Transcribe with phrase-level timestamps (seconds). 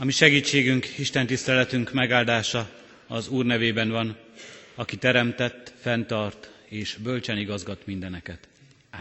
[0.00, 2.70] Ami segítségünk, Isten tiszteletünk megáldása
[3.08, 4.16] az Úr nevében van,
[4.74, 8.38] aki teremtett, fenntart és bölcsen igazgat mindeneket.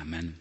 [0.01, 0.35] Amen.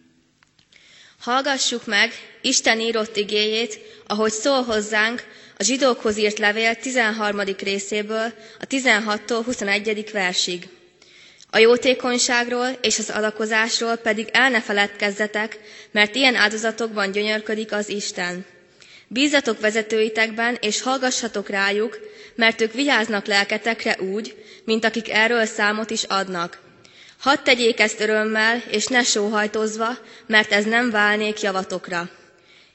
[1.19, 5.23] Hallgassuk meg Isten írott igéjét, ahogy szól hozzánk
[5.59, 7.40] a zsidókhoz írt levél 13.
[7.40, 10.11] részéből, a 16-tól 21.
[10.12, 10.68] versig.
[11.50, 15.59] A jótékonyságról és az adakozásról pedig el ne feledkezzetek,
[15.90, 18.45] mert ilyen áldozatokban gyönyörködik az Isten.
[19.09, 21.99] Bízatok vezetőitekben, és hallgassatok rájuk,
[22.35, 26.61] mert ők vigyáznak lelketekre úgy, mint akik erről számot is adnak.
[27.18, 32.11] Hadd tegyék ezt örömmel, és ne sóhajtozva, mert ez nem válnék javatokra.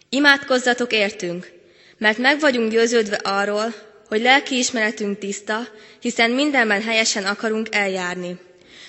[0.10, 1.52] Imádkozzatok értünk,
[1.98, 3.74] mert meg vagyunk győződve arról,
[4.08, 5.68] hogy lelkiismeretünk tiszta,
[6.00, 8.40] hiszen mindenben helyesen akarunk eljárni.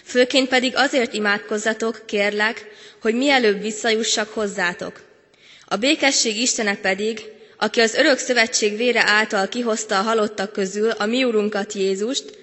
[0.04, 2.66] Főként pedig azért imádkozzatok, kérlek,
[3.00, 5.00] hogy mielőbb visszajussak hozzátok.
[5.66, 7.20] A békesség Istene pedig,
[7.64, 12.38] aki az örök szövetség vére által kihozta a halottak közül a mi urunkat Jézust,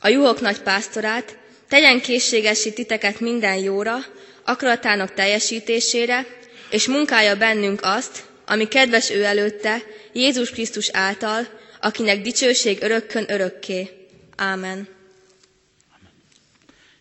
[0.00, 3.96] a juhok nagy pásztorát, tegyen készségesi titeket minden jóra,
[4.44, 6.26] akaratának teljesítésére,
[6.70, 11.46] és munkálja bennünk azt, ami kedves ő előtte, Jézus Krisztus által,
[11.80, 13.90] akinek dicsőség örökkön örökké.
[14.36, 14.88] Ámen.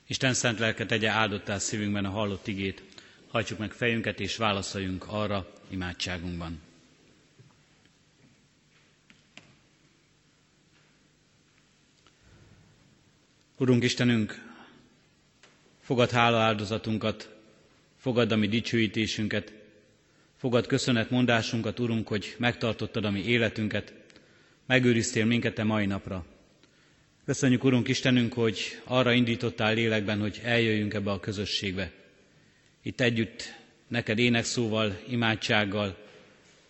[0.08, 2.82] Isten szent lelke tegye áldottá szívünkben a hallott igét.
[3.32, 6.65] Hajtsuk meg fejünket és válaszoljunk arra imádságunkban.
[13.58, 14.42] Urunk Istenünk,
[15.82, 17.36] fogad hála áldozatunkat,
[17.98, 19.54] fogad a mi dicsőítésünket,
[20.38, 23.94] fogad köszönet mondásunkat, Urunk, hogy megtartottad a mi életünket,
[24.66, 26.26] megőriztél minket a mai napra.
[27.26, 31.92] Köszönjük, Urunk Istenünk, hogy arra indítottál lélekben, hogy eljöjjünk ebbe a közösségbe.
[32.82, 33.54] Itt együtt
[33.88, 35.98] neked énekszóval, imádsággal,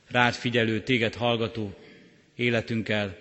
[0.08, 1.76] rád figyelő, téged hallgató
[2.36, 3.18] életünkkel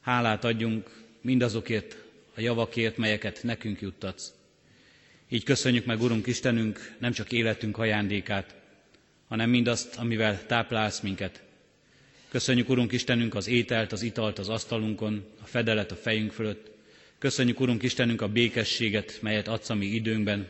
[0.00, 2.06] hálát adjunk mindazokért
[2.38, 4.32] a javakért, melyeket nekünk juttatsz.
[5.28, 8.54] Így köszönjük meg, Urunk Istenünk, nem csak életünk ajándékát,
[9.28, 11.42] hanem mindazt, amivel táplálsz minket.
[12.28, 16.70] Köszönjük, Urunk Istenünk, az ételt, az italt az asztalunkon, a fedelet a fejünk fölött.
[17.18, 20.48] Köszönjük, Urunk Istenünk, a békességet, melyet adsz a mi időnkben.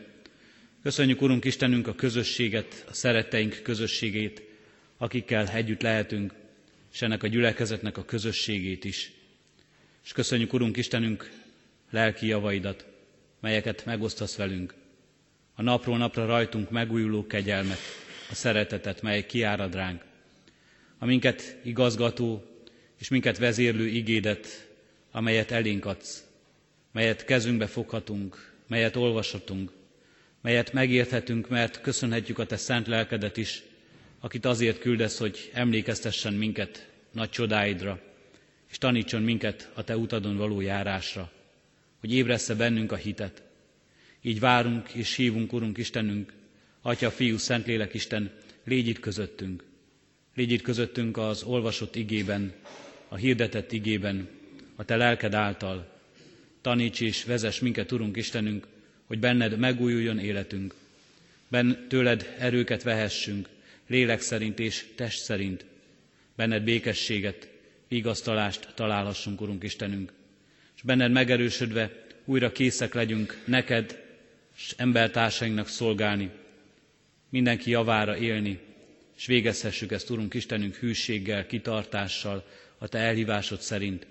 [0.83, 4.43] Köszönjük, Urunk Istenünk, a közösséget, a szeretteink közösségét,
[4.99, 6.33] akikkel együtt lehetünk,
[6.93, 9.13] és ennek a gyülekezetnek a közösségét is.
[10.05, 11.38] És köszönjük, Urunk Istenünk,
[11.91, 12.87] lelki javaidat,
[13.41, 14.75] melyeket megosztasz velünk.
[15.55, 17.79] A napról napra rajtunk megújuló kegyelmet,
[18.31, 20.05] a szeretetet, mely kiárad ránk.
[20.99, 22.45] A minket igazgató
[22.99, 24.69] és minket vezérlő igédet,
[25.11, 26.25] amelyet elénk adsz,
[26.93, 29.73] melyet kezünkbe foghatunk, melyet olvashatunk,
[30.43, 33.63] melyet megérthetünk, mert köszönhetjük a Te szent lelkedet is,
[34.21, 38.01] akit azért küldesz, hogy emlékeztessen minket nagy csodáidra,
[38.71, 41.31] és tanítson minket a Te utadon való járásra
[42.01, 43.43] hogy ébressze bennünk a hitet.
[44.23, 46.33] Így várunk és hívunk, Urunk Istenünk,
[46.83, 48.31] Atya, Fiú, Szentlélek Isten,
[48.65, 49.65] légy itt közöttünk.
[50.35, 52.53] Légy itt közöttünk az olvasott igében,
[53.09, 54.29] a hirdetett igében,
[54.77, 55.97] a Te lelked által.
[56.61, 58.67] Taníts és vezess minket, Urunk Istenünk,
[59.07, 60.75] hogy benned megújuljon életünk.
[61.49, 63.49] Ben tőled erőket vehessünk,
[63.87, 65.65] lélek szerint és test szerint.
[66.37, 67.49] Benned békességet,
[67.89, 70.13] vigasztalást találhassunk, Urunk Istenünk
[70.79, 71.91] és benned megerősödve
[72.25, 74.03] újra készek legyünk neked
[74.57, 76.31] és embertársainknak szolgálni,
[77.29, 78.59] mindenki javára élni,
[79.17, 82.45] és végezhessük ezt, Urunk Istenünk, hűséggel, kitartással,
[82.79, 84.07] a Te elhívásod szerint,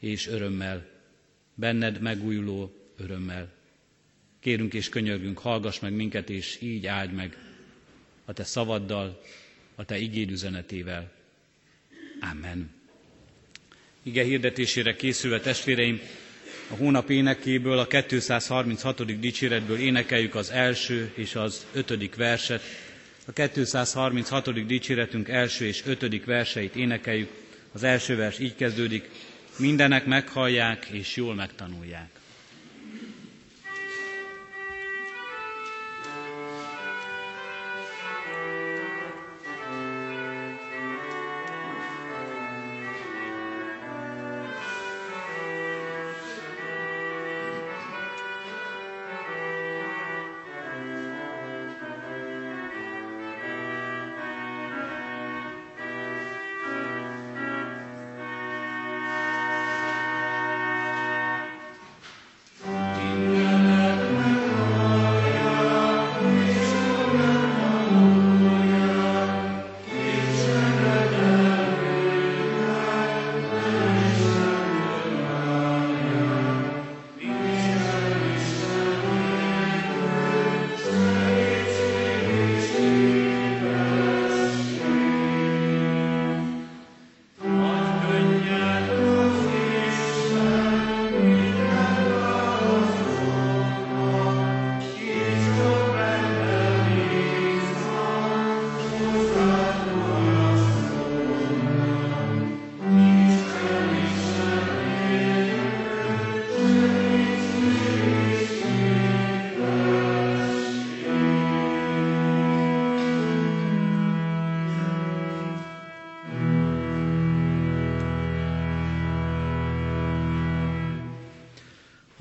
[0.00, 0.86] és örömmel,
[1.54, 3.52] benned megújuló örömmel.
[4.40, 7.36] Kérünk és könyörgünk, hallgass meg minket, és így áldj meg
[8.24, 9.22] a Te szavaddal,
[9.74, 11.12] a Te igéd üzenetével.
[12.20, 12.77] Amen
[14.08, 16.00] ige hirdetésére készülve testvéreim,
[16.70, 19.18] a hónap énekéből, a 236.
[19.20, 22.62] dicséretből énekeljük az első és az ötödik verset.
[23.26, 24.66] A 236.
[24.66, 27.28] dicséretünk első és ötödik verseit énekeljük.
[27.72, 29.08] Az első vers így kezdődik,
[29.58, 32.17] mindenek meghallják és jól megtanulják.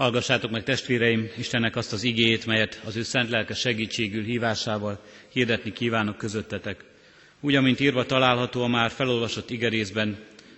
[0.07, 5.73] Hallgassátok meg testvéreim Istennek azt az igét, melyet az ő szent lelke segítségül hívásával hirdetni
[5.73, 6.83] kívánok közöttetek.
[7.39, 10.17] Úgy, amint írva található a már felolvasott igerészben,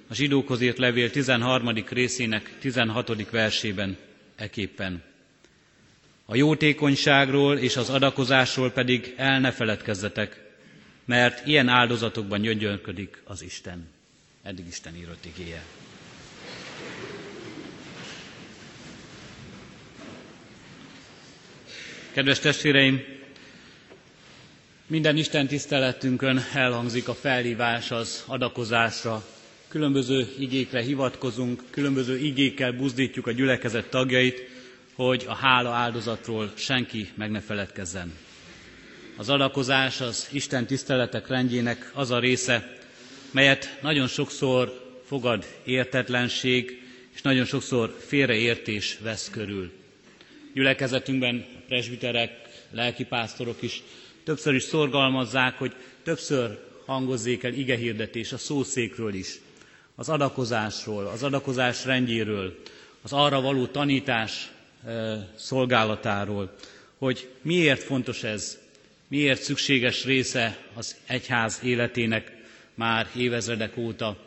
[0.09, 1.73] a zsidókhoz írt levél 13.
[1.89, 3.29] részének 16.
[3.29, 3.97] versében,
[4.35, 5.03] eképpen.
[6.25, 10.41] A jótékonyságról és az adakozásról pedig el ne feledkezzetek,
[11.05, 13.87] mert ilyen áldozatokban gyöngyörködik az Isten.
[14.43, 15.63] Eddig Isten írott igéje.
[22.13, 23.03] Kedves testvéreim,
[24.87, 29.25] minden Isten tiszteletünkön elhangzik a felhívás az adakozásra.
[29.67, 34.47] Különböző igékre hivatkozunk, különböző igékkel buzdítjuk a gyülekezet tagjait,
[34.95, 38.13] hogy a hála áldozatról senki meg ne feledkezzen.
[39.17, 42.77] Az adakozás az Isten tiszteletek rendjének az a része,
[43.31, 46.81] melyet nagyon sokszor fogad értetlenség,
[47.13, 49.71] és nagyon sokszor félreértés vesz körül.
[50.53, 52.31] Gyülekezetünkben presbiterek,
[52.71, 53.83] lelkipásztorok is
[54.23, 59.39] többször is szorgalmazzák, hogy többször hangozzék el igehirdetés a szószékről is,
[59.95, 62.59] az adakozásról, az adakozás rendjéről,
[63.01, 64.51] az arra való tanítás
[65.35, 66.55] szolgálatáról,
[66.97, 68.57] hogy miért fontos ez,
[69.07, 72.31] miért szükséges része az egyház életének
[72.73, 74.17] már évezredek óta,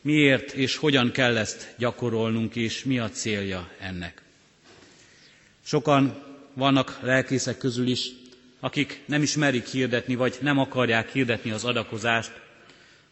[0.00, 4.22] miért és hogyan kell ezt gyakorolnunk, és mi a célja ennek.
[5.64, 8.08] Sokan vannak lelkészek közül is,
[8.60, 12.32] akik nem is merik hirdetni, vagy nem akarják hirdetni az adakozást,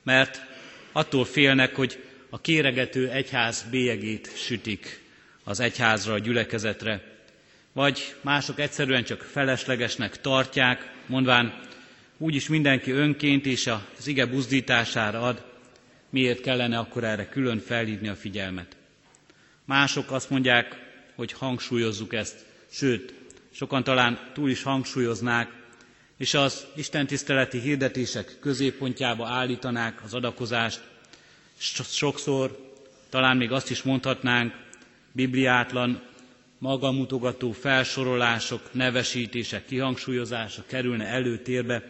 [0.03, 0.41] mert
[0.93, 5.00] attól félnek, hogy a kéregető egyház bélyegét sütik
[5.44, 7.03] az egyházra, a gyülekezetre,
[7.73, 11.61] vagy mások egyszerűen csak feleslegesnek tartják, mondván
[12.19, 13.67] úgyis mindenki önként és
[13.99, 15.45] az ige buzdítására ad,
[16.11, 18.77] miért kellene akkor erre külön felhívni a figyelmet.
[19.65, 20.77] Mások azt mondják,
[21.15, 23.15] hogy hangsúlyozzuk ezt, sőt,
[23.52, 25.50] sokan talán túl is hangsúlyoznák,
[26.16, 30.81] és az Isten tiszteleti hirdetések középpontjába állítanák az adakozást.
[31.58, 32.72] Sokszor
[33.08, 34.54] talán még azt is mondhatnánk,
[35.12, 36.02] bibliátlan,
[36.58, 41.82] magamutogató felsorolások, nevesítések, kihangsúlyozása kerülne előtérbe,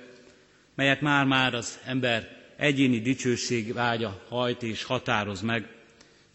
[0.74, 5.68] melyet már-már az ember egyéni dicsőség vágya hajt és határoz meg,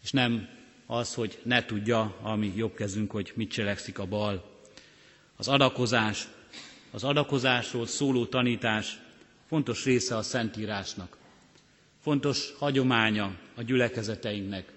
[0.02, 0.48] és nem
[0.86, 4.57] az, hogy ne tudja a mi jobb kezünk, hogy mit cselekszik a bal.
[5.40, 6.28] Az adakozás,
[6.90, 8.98] az adakozásról szóló tanítás
[9.48, 11.16] fontos része a Szentírásnak.
[12.02, 14.72] Fontos hagyománya a gyülekezeteinknek,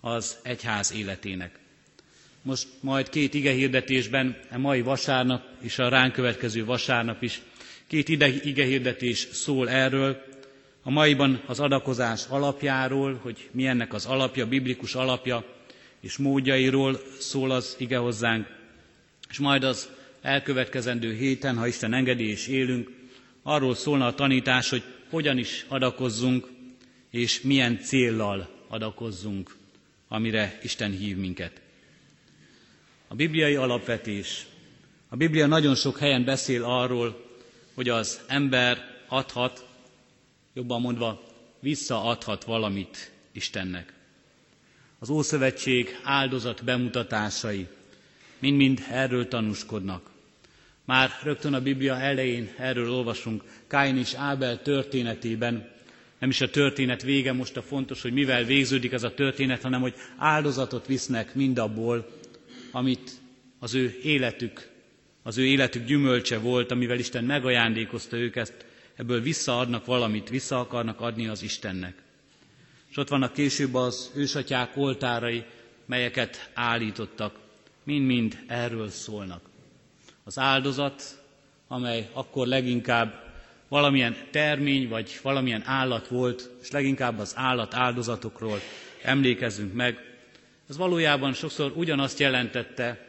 [0.00, 1.58] az egyház életének.
[2.42, 7.42] Most majd két igehirdetésben, a mai vasárnap és a ránk következő vasárnap is
[7.86, 8.08] két
[8.44, 10.22] igehirdetés szól erről.
[10.82, 15.44] A maiban az adakozás alapjáról, hogy mi ennek az alapja, biblikus alapja
[16.00, 18.46] és módjairól szól az ige hozzánk,
[19.30, 19.88] és majd az
[20.22, 22.90] elkövetkezendő héten, ha Isten engedi és élünk,
[23.42, 26.48] arról szólna a tanítás, hogy hogyan is adakozzunk,
[27.10, 29.56] és milyen céllal adakozzunk,
[30.08, 31.60] amire Isten hív minket.
[33.08, 34.46] A bibliai alapvetés.
[35.08, 37.24] A Biblia nagyon sok helyen beszél arról,
[37.74, 39.66] hogy az ember adhat,
[40.54, 41.22] jobban mondva,
[41.60, 43.92] visszaadhat valamit Istennek.
[44.98, 47.66] Az Ószövetség áldozat bemutatásai
[48.38, 50.07] mind-mind erről tanúskodnak.
[50.88, 55.68] Már rögtön a Biblia elején erről olvasunk, Káin és Ábel történetében,
[56.18, 59.80] nem is a történet vége most a fontos, hogy mivel végződik ez a történet, hanem
[59.80, 62.08] hogy áldozatot visznek mindabból,
[62.72, 63.10] amit
[63.58, 64.68] az ő életük,
[65.22, 68.66] az ő életük gyümölcse volt, amivel Isten megajándékozta őket,
[68.96, 72.02] ebből visszaadnak valamit, vissza akarnak adni az Istennek.
[72.90, 75.44] És ott vannak később az ősatyák oltárai,
[75.86, 77.38] melyeket állítottak,
[77.84, 79.48] mind-mind erről szólnak.
[80.28, 81.02] Az áldozat,
[81.68, 83.24] amely akkor leginkább
[83.68, 88.58] valamilyen termény vagy valamilyen állat volt, és leginkább az állat áldozatokról
[89.02, 90.16] emlékezzünk meg,
[90.68, 93.06] ez valójában sokszor ugyanazt jelentette,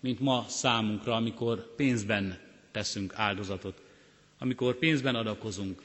[0.00, 2.38] mint ma számunkra, amikor pénzben
[2.72, 3.82] teszünk áldozatot,
[4.38, 5.82] amikor pénzben adakozunk.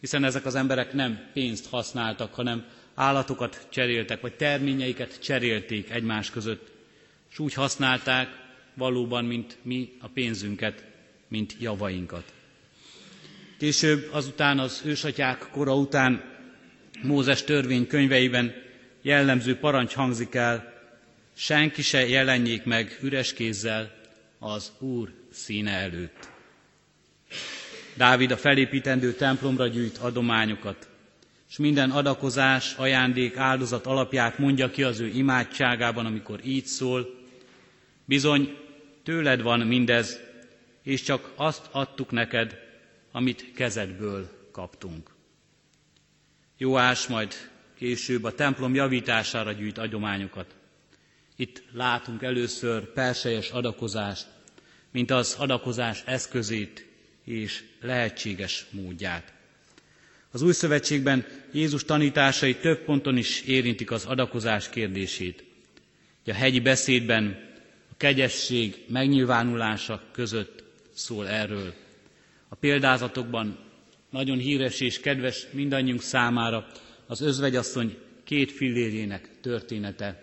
[0.00, 6.70] Hiszen ezek az emberek nem pénzt használtak, hanem állatokat cseréltek, vagy terményeiket cserélték egymás között,
[7.30, 8.41] és úgy használták
[8.74, 10.84] valóban, mint mi a pénzünket,
[11.28, 12.32] mint javainkat.
[13.58, 16.30] Később azután az ősatyák kora után
[17.02, 18.54] Mózes törvény könyveiben
[19.02, 20.72] jellemző parancs hangzik el,
[21.34, 23.94] senki se jelenjék meg üres kézzel
[24.38, 26.28] az Úr színe előtt.
[27.96, 30.88] Dávid a felépítendő templomra gyűjt adományokat,
[31.50, 37.20] és minden adakozás, ajándék, áldozat alapját mondja ki az ő imádságában, amikor így szól,
[38.04, 38.56] Bizony,
[39.02, 40.20] tőled van mindez,
[40.82, 42.58] és csak azt adtuk neked,
[43.12, 45.10] amit kezedből kaptunk.
[46.58, 47.34] Jóás majd
[47.74, 50.54] később a templom javítására gyűjt adományokat.
[51.36, 54.26] Itt látunk először persejes adakozást,
[54.90, 56.86] mint az adakozás eszközét
[57.24, 59.32] és lehetséges módját.
[60.30, 65.44] Az új szövetségben Jézus tanításai több ponton is érintik az adakozás kérdését.
[66.26, 67.51] A hegyi beszédben
[68.02, 71.74] kegyesség megnyilvánulása között szól erről.
[72.48, 73.58] A példázatokban
[74.10, 76.66] nagyon híres és kedves mindannyiunk számára
[77.06, 80.22] az özvegyasszony két fillérjének története.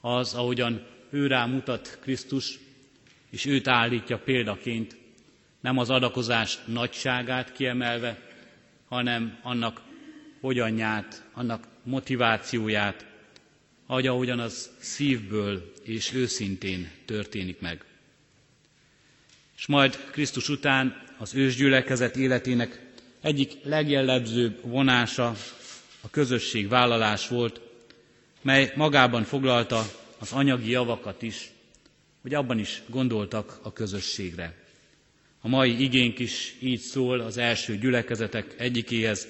[0.00, 2.58] Az, ahogyan ő rá mutat Krisztus,
[3.30, 4.96] és őt állítja példaként,
[5.60, 8.18] nem az adakozás nagyságát kiemelve,
[8.88, 9.82] hanem annak
[10.40, 13.06] hogyanját, annak motivációját,
[13.86, 17.84] ahogy ahogyan az szívből és őszintén történik meg.
[19.56, 22.84] És majd Krisztus után az ősgyülekezet életének
[23.20, 25.34] egyik legjellemzőbb vonása
[26.00, 27.60] a közösség vállalás volt,
[28.42, 29.84] mely magában foglalta
[30.18, 31.50] az anyagi javakat is,
[32.22, 34.54] hogy abban is gondoltak a közösségre.
[35.40, 39.28] A mai igénk is így szól az első gyülekezetek egyikéhez,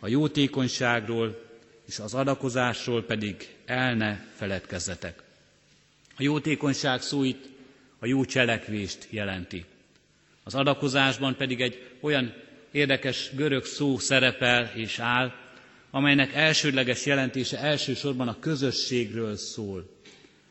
[0.00, 1.50] a jótékonyságról
[1.88, 5.22] és az adakozásról pedig el ne feledkezzetek.
[6.16, 7.44] A jótékonyság szó itt
[7.98, 9.64] a jó cselekvést jelenti.
[10.42, 12.34] Az adakozásban pedig egy olyan
[12.70, 15.32] érdekes görög szó szerepel és áll,
[15.90, 19.90] amelynek elsődleges jelentése elsősorban a közösségről szól.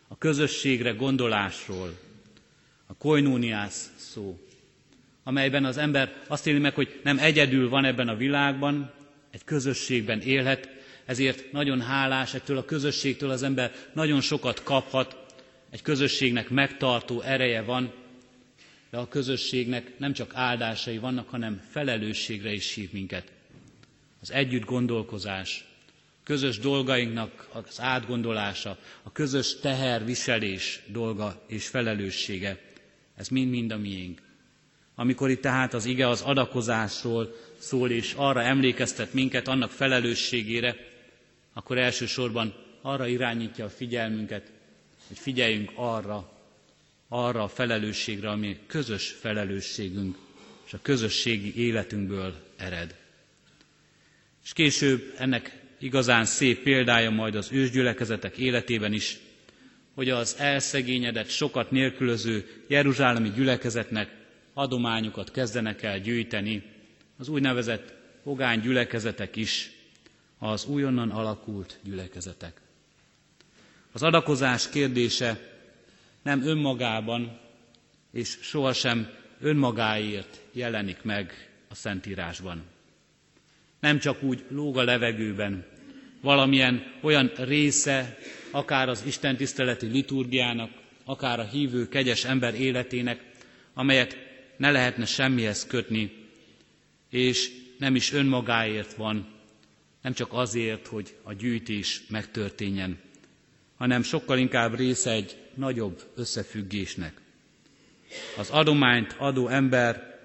[0.07, 1.93] A közösségre gondolásról.
[2.87, 4.39] A koinóniász szó,
[5.23, 8.91] amelyben az ember azt éli meg, hogy nem egyedül van ebben a világban,
[9.31, 10.69] egy közösségben élhet,
[11.11, 15.15] ezért nagyon hálás ettől a közösségtől az ember nagyon sokat kaphat,
[15.69, 17.93] egy közösségnek megtartó ereje van,
[18.89, 23.31] de a közösségnek nem csak áldásai vannak, hanem felelősségre is hív minket.
[24.21, 25.65] Az együtt gondolkozás,
[26.23, 32.59] közös dolgainknak az átgondolása, a közös teherviselés dolga és felelőssége,
[33.15, 34.21] ez mind-mind a miénk.
[34.95, 40.75] Amikor itt tehát az ige az adakozásról szól, és arra emlékeztet minket, annak felelősségére,
[41.61, 44.51] akkor elsősorban arra irányítja a figyelmünket,
[45.07, 46.31] hogy figyeljünk arra,
[47.07, 50.17] arra a felelősségre, ami közös felelősségünk
[50.65, 52.95] és a közösségi életünkből ered.
[54.43, 59.17] És később ennek igazán szép példája majd az ősgyülekezetek életében is,
[59.93, 64.15] hogy az elszegényedett, sokat nélkülöző Jeruzsálemi gyülekezetnek
[64.53, 66.63] adományokat kezdenek el gyűjteni,
[67.17, 69.71] az úgynevezett pogány gyülekezetek is,
[70.43, 72.61] az újonnan alakult gyülekezetek.
[73.91, 75.39] Az adakozás kérdése
[76.21, 77.39] nem önmagában
[78.11, 82.63] és sohasem önmagáért jelenik meg a Szentírásban.
[83.79, 85.65] Nem csak úgy lóg a levegőben,
[86.21, 88.17] valamilyen olyan része,
[88.51, 90.71] akár az Isten tiszteleti liturgiának,
[91.05, 93.23] akár a hívő kegyes ember életének,
[93.73, 94.17] amelyet
[94.57, 96.11] ne lehetne semmihez kötni,
[97.09, 99.39] és nem is önmagáért van,
[100.01, 102.99] nem csak azért, hogy a gyűjtés megtörténjen,
[103.77, 107.13] hanem sokkal inkább része egy nagyobb összefüggésnek.
[108.37, 110.19] Az adományt adó ember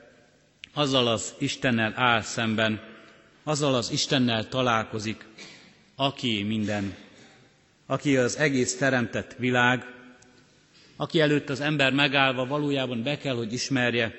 [0.73, 2.81] azzal az Istennel áll szemben,
[3.43, 5.25] azzal az Istennel találkozik,
[5.95, 6.95] aki minden,
[7.87, 9.95] aki az egész teremtett világ,
[10.97, 14.15] aki előtt az ember megállva valójában be kell, hogy ismerje,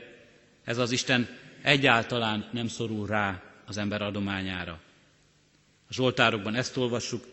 [0.64, 1.28] ez az Isten
[1.62, 4.80] egyáltalán nem szorul rá az ember adományára.
[5.90, 7.24] A Zsoltárokban ezt olvassuk,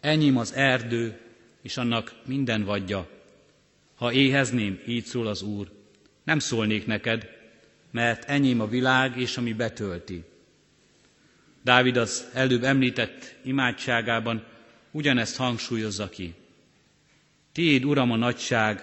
[0.00, 1.18] enyém az erdő,
[1.62, 3.08] és annak minden vadja.
[3.94, 5.70] Ha éhezném, így szól az Úr,
[6.24, 7.28] nem szólnék neked,
[7.90, 10.24] mert enyém a világ és ami betölti.
[11.62, 14.44] Dávid az előbb említett imádságában
[14.90, 16.34] ugyanezt hangsúlyozza ki.
[17.52, 18.82] Tiéd, Uram, a nagyság,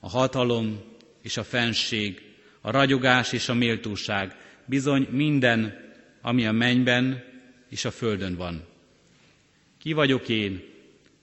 [0.00, 0.80] a hatalom
[1.22, 2.22] és a fenség,
[2.60, 5.84] a ragyogás és a méltóság, bizony minden,
[6.20, 7.24] ami a mennyben
[7.68, 8.64] és a földön van.
[9.78, 10.64] Ki vagyok én,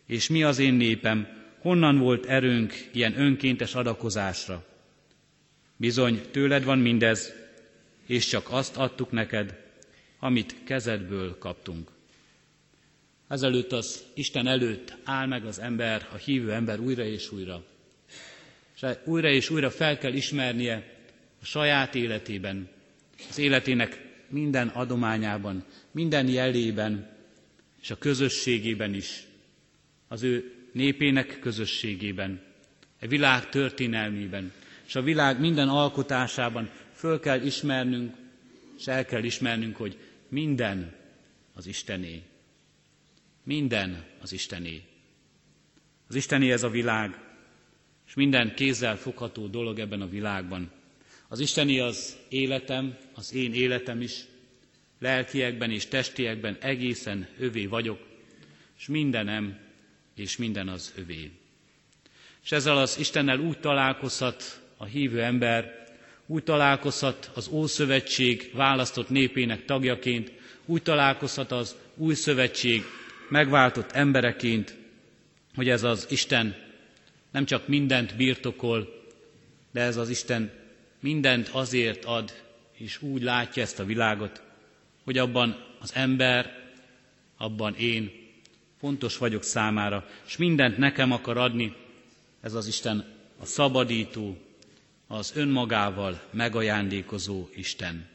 [0.05, 1.27] és mi az én népem,
[1.59, 4.65] honnan volt erőnk ilyen önkéntes adakozásra?
[5.77, 7.33] Bizony, tőled van mindez,
[8.05, 9.61] és csak azt adtuk neked,
[10.19, 11.91] amit kezedből kaptunk.
[13.27, 17.63] Ezelőtt az Isten előtt áll meg az ember, a hívő ember újra és újra.
[18.75, 20.95] És újra és újra fel kell ismernie
[21.41, 22.69] a saját életében,
[23.29, 27.17] az életének minden adományában, minden jelében,
[27.81, 29.23] és a közösségében is,
[30.07, 32.41] az ő népének közösségében,
[33.01, 34.51] a világ történelmében,
[34.87, 38.15] és a világ minden alkotásában föl kell ismernünk,
[38.77, 39.97] és el kell ismernünk, hogy
[40.27, 40.95] minden
[41.53, 42.21] az Istené.
[43.43, 44.81] Minden az Istené.
[46.07, 47.19] Az Istené ez a világ,
[48.07, 50.71] és minden kézzel fogható dolog ebben a világban.
[51.27, 54.25] Az Isteni az életem, az én életem is,
[55.03, 57.99] lelkiekben és testiekben egészen övé vagyok,
[58.79, 59.57] és mindenem
[60.15, 61.31] és minden az övé.
[62.43, 65.85] És ezzel az Istennel úgy találkozhat a hívő ember,
[66.25, 70.31] úgy találkozhat az Ószövetség választott népének tagjaként,
[70.65, 72.83] úgy találkozhat az Új Szövetség
[73.29, 74.75] megváltott embereként,
[75.55, 76.55] hogy ez az Isten
[77.31, 79.03] nem csak mindent birtokol,
[79.71, 80.51] de ez az Isten
[80.99, 82.31] mindent azért ad,
[82.77, 84.41] és úgy látja ezt a világot,
[85.03, 86.61] hogy abban az ember,
[87.37, 88.11] abban én
[88.79, 91.75] fontos vagyok számára, és mindent nekem akar adni,
[92.41, 93.05] ez az Isten
[93.39, 94.37] a szabadító,
[95.07, 98.07] az önmagával megajándékozó Isten.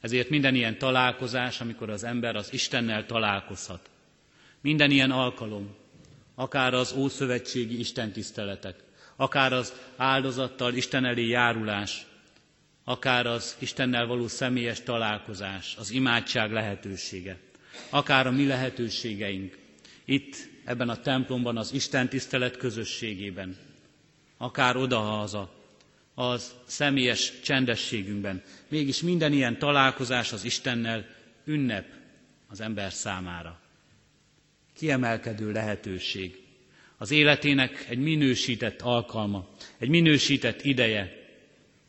[0.00, 3.90] Ezért minden ilyen találkozás, amikor az ember az Istennel találkozhat,
[4.60, 5.74] minden ilyen alkalom,
[6.34, 8.82] akár az ószövetségi istentiszteletek,
[9.16, 12.06] akár az áldozattal Isten elé járulás,
[12.84, 17.38] akár az Istennel való személyes találkozás, az imádság lehetősége,
[17.90, 19.58] akár a mi lehetőségeink,
[20.04, 23.56] itt ebben a templomban, az Isten tisztelet közösségében,
[24.36, 25.52] akár odahaza,
[26.14, 28.42] az személyes csendességünkben.
[28.68, 31.06] Mégis minden ilyen találkozás az Istennel
[31.44, 31.86] ünnep
[32.48, 33.60] az ember számára.
[34.76, 36.42] Kiemelkedő lehetőség.
[36.98, 41.23] Az életének egy minősített alkalma, egy minősített ideje,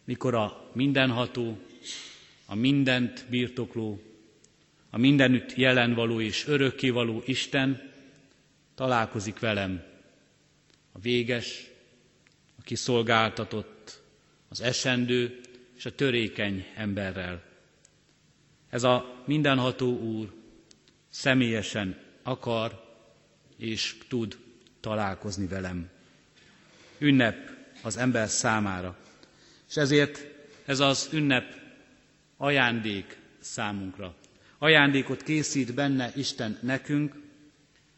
[0.06, 1.58] mikor a mindenható,
[2.46, 4.02] a mindent birtokló,
[4.90, 7.92] a mindenütt jelenvaló és örökkévaló Isten
[8.76, 9.84] találkozik velem,
[10.92, 11.70] a véges,
[12.60, 14.02] a kiszolgáltatott,
[14.50, 15.40] az esendő
[15.76, 17.44] és a törékeny emberrel.
[18.70, 20.34] Ez a mindenható Úr
[21.10, 22.84] személyesen akar
[23.58, 24.38] és tud
[24.80, 25.90] találkozni velem.
[26.98, 27.50] Ünnep
[27.84, 28.98] az ember számára.
[29.70, 30.28] És ezért
[30.66, 31.56] ez az ünnep
[32.38, 34.16] ajándék számunkra.
[34.58, 37.16] Ajándékot készít benne Isten nekünk,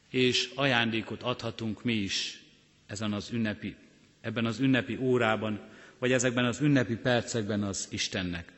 [0.10, 2.42] és ajándékot adhatunk mi is
[2.88, 3.76] ezen az ünnepi,
[4.22, 5.60] ebben az ünnepi órában,
[6.00, 8.52] vagy ezekben az ünnepi percekben az Istennek.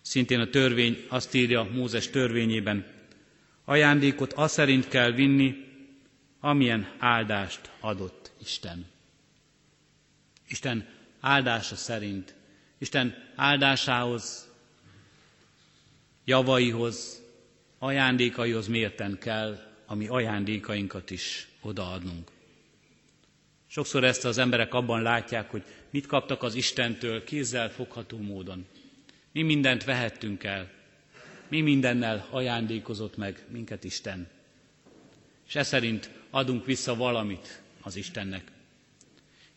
[0.00, 2.86] Szintén a törvény azt írja Mózes törvényében,
[3.64, 5.54] ajándékot az szerint kell vinni,
[6.40, 8.86] amilyen áldást adott Isten.
[10.48, 10.86] Isten
[11.20, 12.34] áldása szerint,
[12.78, 14.48] Isten áldásához,
[16.24, 17.22] javaihoz,
[17.78, 22.30] ajándékaihoz mérten kell a mi ajándékainkat is odaadnunk.
[23.66, 28.66] Sokszor ezt az emberek abban látják, hogy mit kaptak az Istentől kézzel fogható módon.
[29.32, 30.70] Mi mindent vehettünk el,
[31.48, 34.28] mi mindennel ajándékozott meg minket Isten.
[35.48, 38.50] És e szerint adunk vissza valamit az Istennek.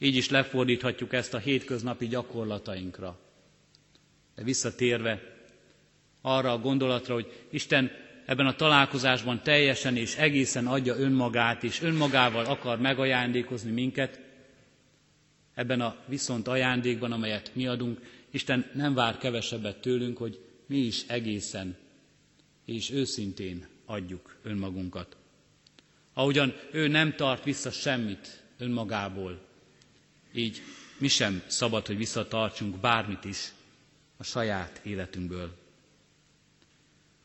[0.03, 3.19] Így is lefordíthatjuk ezt a hétköznapi gyakorlatainkra.
[4.35, 5.21] De visszatérve
[6.21, 7.91] arra a gondolatra, hogy Isten
[8.25, 14.19] ebben a találkozásban teljesen és egészen adja önmagát, és önmagával akar megajándékozni minket,
[15.53, 17.99] ebben a viszont ajándékban, amelyet mi adunk,
[18.31, 21.75] Isten nem vár kevesebbet tőlünk, hogy mi is egészen
[22.65, 25.17] és őszintén adjuk önmagunkat.
[26.13, 29.51] Ahogyan ő nem tart vissza semmit önmagából,
[30.33, 30.61] így
[30.97, 33.51] mi sem szabad, hogy visszatartsunk bármit is
[34.17, 35.51] a saját életünkből.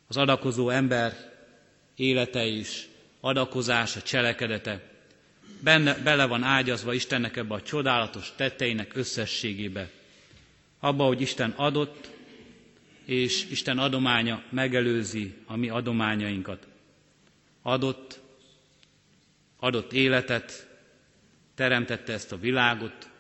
[0.07, 1.33] Az adakozó ember
[1.97, 2.89] élete is,
[3.21, 4.89] adakozása, cselekedete
[5.61, 9.91] benne, bele van ágyazva Istennek ebbe a csodálatos tetteinek összességébe.
[10.81, 12.11] Abba, hogy Isten adott,
[13.05, 16.67] és Isten adománya megelőzi a mi adományainkat.
[17.63, 18.21] Adott,
[19.59, 20.68] adott életet,
[21.59, 23.11] teremtette ezt a világot,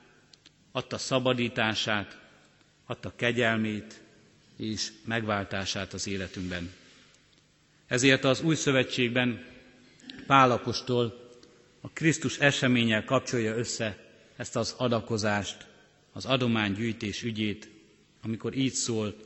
[0.73, 2.19] adta szabadítását,
[2.87, 4.01] adta kegyelmét
[4.57, 6.73] és megváltását az életünkben.
[7.87, 9.45] Ezért az új szövetségben
[10.27, 11.31] Pálapostól
[11.81, 13.97] a Krisztus eseménnyel kapcsolja össze
[14.37, 15.67] ezt az adakozást,
[16.13, 17.69] az adománygyűjtés ügyét,
[18.23, 19.17] amikor így szól,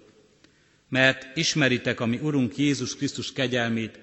[0.89, 3.99] mert ismeritek a mi Urunk Jézus Krisztus kegyelmét,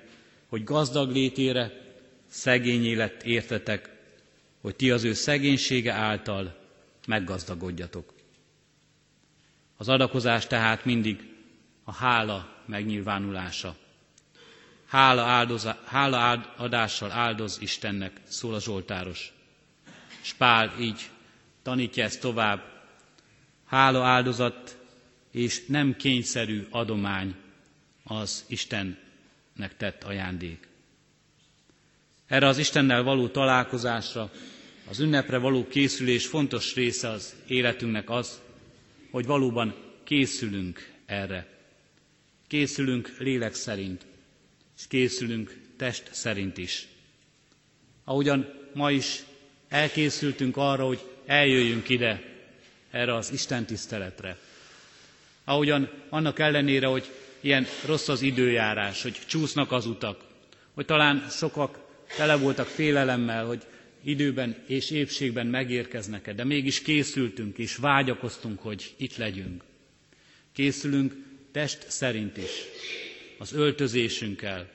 [0.47, 1.71] hogy gazdag létére
[2.27, 3.97] szegényé lett értetek,
[4.61, 6.57] hogy ti az ő szegénysége által
[7.07, 8.13] meggazdagodjatok.
[9.77, 11.35] Az adakozás tehát mindig
[11.83, 13.75] a hála megnyilvánulása.
[14.85, 16.17] Hála, áldoza, hála
[16.57, 19.33] adással áldoz Istennek, szól a Zsoltáros.
[20.21, 20.35] És
[20.79, 21.09] így
[21.61, 22.83] tanítja ezt tovább.
[23.65, 24.77] Hála áldozat
[25.31, 27.35] és nem kényszerű adomány
[28.03, 30.68] az Istennek tett ajándék.
[32.29, 34.31] Erre az Istennel való találkozásra,
[34.89, 38.41] az ünnepre való készülés fontos része az életünknek az,
[39.11, 41.47] hogy valóban készülünk erre.
[42.47, 44.05] Készülünk lélek szerint,
[44.77, 46.87] és készülünk test szerint is.
[48.03, 49.23] Ahogyan ma is
[49.69, 52.21] elkészültünk arra, hogy eljöjjünk ide,
[52.91, 54.37] erre az Isten tiszteletre.
[55.43, 60.23] Ahogyan annak ellenére, hogy ilyen rossz az időjárás, hogy csúsznak az utak,
[60.73, 63.61] hogy talán sokak tele voltak félelemmel, hogy
[64.03, 69.63] időben és épségben megérkeznek-e, de mégis készültünk és vágyakoztunk, hogy itt legyünk.
[70.53, 71.13] Készülünk
[71.51, 72.51] test szerint is,
[73.37, 74.69] az öltözésünkkel,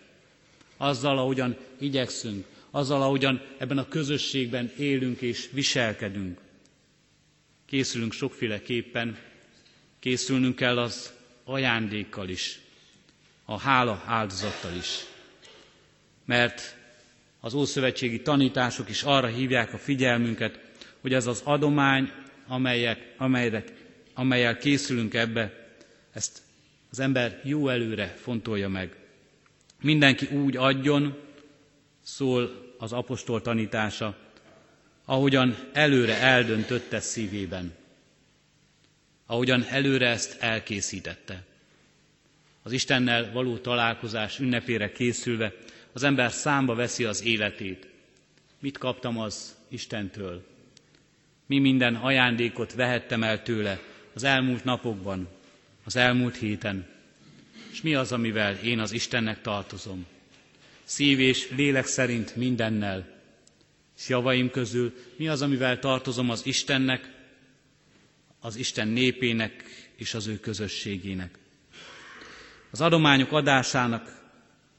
[0.77, 6.41] azzal, ahogyan igyekszünk, azzal, ahogyan ebben a közösségben élünk és viselkedünk.
[7.67, 9.19] Készülünk sokféleképpen,
[10.01, 11.13] készülnünk kell az
[11.45, 12.59] ajándékkal is,
[13.45, 15.05] a hála áldozattal is.
[16.25, 16.77] Mert
[17.45, 20.59] az ószövetségi tanítások is arra hívják a figyelmünket,
[21.01, 22.11] hogy ez az adomány,
[22.47, 23.73] amelyek, amelyek,
[24.15, 25.69] amelyel készülünk ebbe,
[26.13, 26.43] ezt
[26.91, 28.97] az ember jó előre fontolja meg.
[29.81, 31.17] Mindenki úgy adjon,
[32.03, 34.17] szól az apostol tanítása,
[35.05, 37.73] ahogyan előre eldöntötte szívében,
[39.27, 41.45] ahogyan előre ezt elkészítette.
[42.63, 45.53] Az Istennel való találkozás ünnepére készülve
[45.95, 47.89] az ember számba veszi az életét.
[48.61, 50.47] Mit kaptam az Istentől?
[51.47, 53.81] Mi minden ajándékot vehettem el tőle
[54.15, 55.29] az elmúlt napokban,
[55.85, 56.87] az elmúlt héten?
[57.73, 60.07] És mi az, amivel én az Istennek tartozom?
[60.85, 63.07] Szív és lélek szerint mindennel.
[63.99, 67.13] És javaim közül mi az, amivel tartozom az Istennek,
[68.41, 69.65] az Isten népének
[69.97, 71.39] és az ő közösségének.
[72.71, 74.24] Az adományok adásának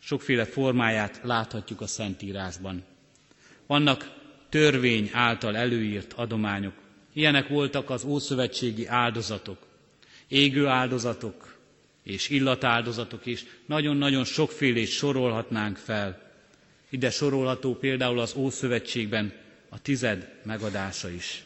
[0.06, 2.84] sokféle formáját láthatjuk a Szentírásban.
[3.68, 4.12] Vannak
[4.50, 6.74] törvény által előírt adományok.
[7.14, 9.58] Ilyenek voltak az ószövetségi áldozatok,
[10.28, 11.56] égő áldozatok
[12.04, 13.46] és illatáldozatok is.
[13.66, 16.22] Nagyon-nagyon sokfélét sorolhatnánk fel.
[16.90, 19.34] Ide sorolható például az Ószövetségben
[19.70, 21.44] a tized megadása is.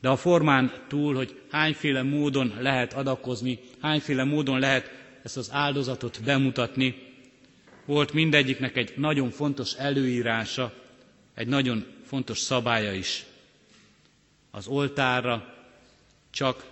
[0.00, 4.90] De a formán túl, hogy hányféle módon lehet adakozni, hányféle módon lehet
[5.22, 7.11] ezt az áldozatot bemutatni,
[7.84, 10.74] volt mindegyiknek egy nagyon fontos előírása,
[11.34, 13.24] egy nagyon fontos szabálya is.
[14.50, 15.54] Az oltárra
[16.30, 16.66] csak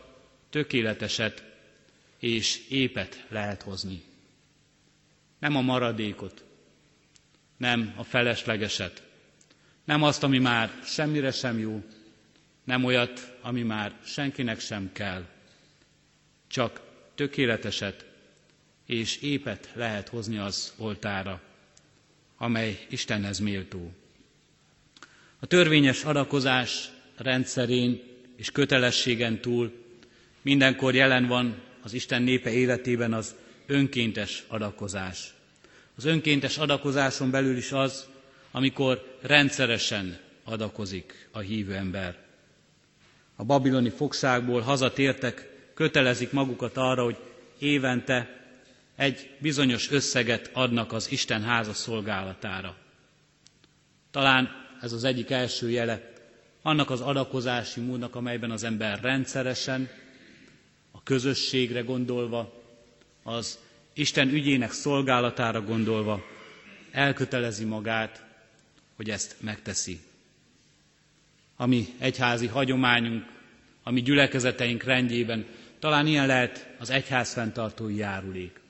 [0.51, 1.44] tökéleteset
[2.18, 4.03] és épet lehet hozni.
[5.38, 6.44] Nem a maradékot,
[7.57, 9.03] nem a feleslegeset,
[9.85, 11.83] nem azt, ami már semmire sem jó,
[12.64, 15.25] nem olyat, ami már senkinek sem kell.
[16.46, 16.81] Csak
[17.14, 18.10] tökéleteset
[18.90, 21.40] és épet lehet hozni az oltára,
[22.37, 23.92] amely Istenhez méltó.
[25.38, 28.03] A törvényes adakozás rendszerén
[28.37, 29.72] és kötelességen túl
[30.42, 33.35] mindenkor jelen van az Isten népe életében az
[33.66, 35.35] önkéntes adakozás.
[35.96, 38.07] Az önkéntes adakozáson belül is az,
[38.50, 42.18] amikor rendszeresen adakozik a hívő ember.
[43.37, 47.16] A babiloni fogságból hazatértek, kötelezik magukat arra, hogy
[47.59, 48.38] évente
[49.01, 52.77] egy bizonyos összeget adnak az Isten háza szolgálatára.
[54.11, 54.49] Talán
[54.81, 56.13] ez az egyik első jele
[56.63, 59.89] annak az adakozási módnak, amelyben az ember rendszeresen,
[60.91, 62.63] a közösségre gondolva,
[63.23, 63.59] az
[63.93, 66.23] Isten ügyének szolgálatára gondolva
[66.91, 68.25] elkötelezi magát,
[68.97, 70.01] hogy ezt megteszi.
[71.57, 73.25] Ami egyházi hagyományunk,
[73.83, 75.47] ami gyülekezeteink rendjében,
[75.79, 78.61] talán ilyen lehet az egyház fenntartói járulék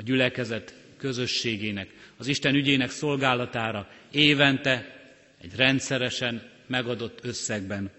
[0.00, 5.00] a gyülekezet közösségének, az Isten ügyének szolgálatára évente
[5.40, 7.90] egy rendszeresen megadott összegben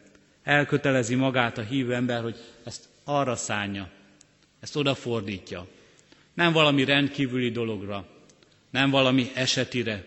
[0.44, 3.90] elkötelezi magát a hívő ember, hogy ezt arra szánja,
[4.60, 5.68] ezt odafordítja.
[6.34, 8.08] Nem valami rendkívüli dologra,
[8.70, 10.04] nem valami esetire,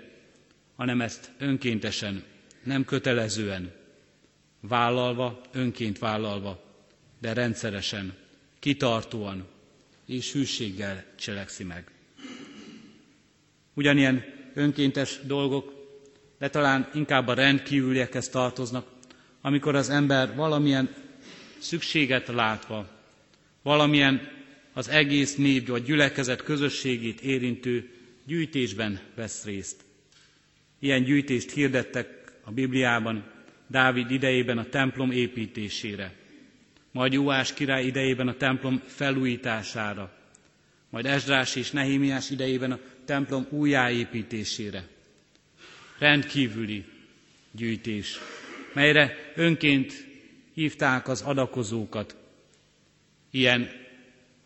[0.76, 2.24] hanem ezt önkéntesen,
[2.62, 3.72] nem kötelezően,
[4.61, 6.62] vállalva, önként vállalva,
[7.20, 8.14] de rendszeresen,
[8.59, 9.46] kitartóan,
[10.07, 11.90] és hűséggel cselekszi meg.
[13.75, 15.73] Ugyanilyen önkéntes dolgok,
[16.38, 18.87] de talán inkább a rendkívüliekhez tartoznak,
[19.40, 20.95] amikor az ember valamilyen
[21.59, 22.88] szükséget látva,
[23.62, 24.29] valamilyen
[24.73, 27.90] az egész nép vagy gyülekezet közösségét érintő
[28.27, 29.85] gyűjtésben vesz részt.
[30.79, 33.25] Ilyen gyűjtést hirdettek a Bibliában,
[33.67, 36.12] Dávid idejében a templom építésére,
[36.94, 40.12] majd Jóás király idejében a templom felújítására,
[40.90, 44.87] majd Esdrás és Nehémiás idejében a templom újjáépítésére.
[45.98, 46.85] Rendkívüli
[47.50, 48.18] gyűjtés,
[48.72, 49.92] melyre önként
[50.54, 52.16] hívták az adakozókat.
[53.30, 53.70] Ilyen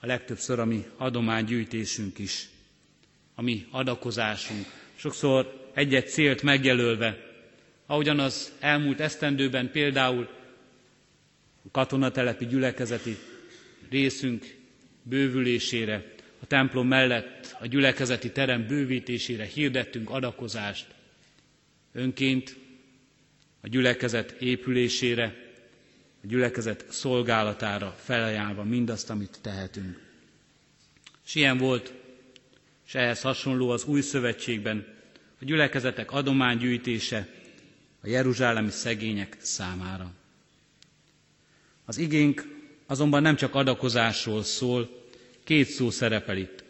[0.00, 2.48] a legtöbbször a mi adománygyűjtésünk is,
[3.34, 4.66] a mi adakozásunk.
[4.96, 7.18] Sokszor egy-egy célt megjelölve,
[7.87, 10.38] ahogyan az elmúlt esztendőben például
[11.66, 13.16] a katonatelepi gyülekezeti
[13.90, 14.57] részünk
[15.03, 20.87] bővülésére, a templom mellett a gyülekezeti terem bővítésére hirdettünk adakozást.
[21.92, 22.57] Önként
[23.61, 25.35] a gyülekezet épülésére,
[26.23, 30.01] a gyülekezet szolgálatára felajánlva mindazt, amit tehetünk.
[31.27, 31.92] És ilyen volt,
[32.87, 34.87] és ehhez hasonló az új szövetségben
[35.40, 37.29] a gyülekezetek adománygyűjtése
[38.01, 40.12] a jeruzsálemi szegények számára.
[41.88, 42.44] Az igénk
[42.87, 44.88] azonban nem csak adakozásról szól,
[45.44, 46.64] két szó szerepel itt.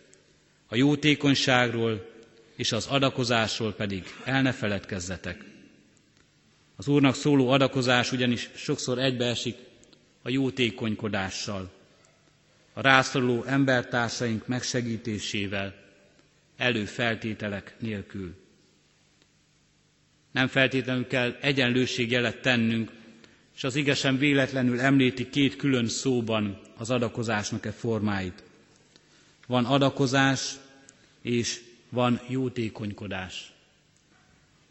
[0.69, 2.09] A jótékonyságról
[2.57, 5.45] és az adakozásról pedig el ne feledkezzetek.
[6.77, 9.57] Az Úrnak szóló adakozás ugyanis sokszor egybeesik
[10.23, 11.71] a jótékonykodással,
[12.73, 15.75] a rászoruló embertársaink megsegítésével,
[16.57, 18.35] előfeltételek nélkül.
[20.33, 22.91] Nem feltétlenül kell egyenlőségjelet tennünk,
[23.59, 28.43] és az igesen véletlenül említi két külön szóban az adakozásnak e formáit.
[29.47, 30.53] Van adakozás,
[31.23, 33.53] és van jótékonykodás.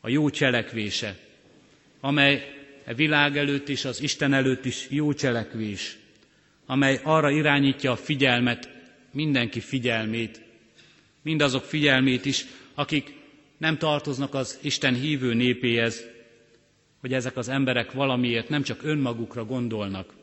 [0.01, 1.17] A jó cselekvése,
[1.99, 2.43] amely
[2.85, 5.97] a világ előtt és az Isten előtt is jó cselekvés,
[6.65, 8.69] amely arra irányítja a figyelmet,
[9.11, 10.41] mindenki figyelmét,
[11.21, 13.13] mindazok figyelmét is, akik
[13.57, 16.15] nem tartoznak az Isten hívő népéhez,
[17.07, 20.13] hogy ezek az emberek valamiért nem csak önmagukra gondolnak,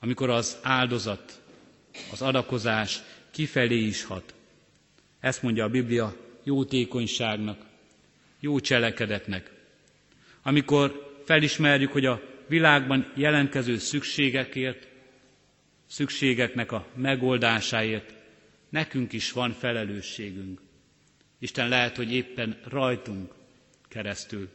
[0.00, 1.42] amikor az áldozat,
[2.12, 4.34] az adakozás kifelé is hat.
[5.20, 7.64] Ezt mondja a Biblia jótékonyságnak,
[8.40, 9.50] jó cselekedetnek.
[10.42, 14.88] Amikor felismerjük, hogy a világban jelentkező szükségekért,
[15.86, 18.14] szükségeknek a megoldásáért
[18.68, 20.60] nekünk is van felelősségünk.
[21.38, 23.32] Isten lehet, hogy éppen rajtunk
[23.88, 24.48] keresztül,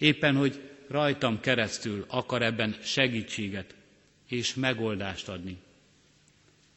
[0.00, 3.74] éppen, hogy rajtam keresztül akar ebben segítséget
[4.28, 5.56] és megoldást adni.